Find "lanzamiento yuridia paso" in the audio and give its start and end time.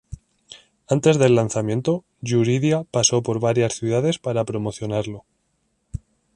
1.35-3.21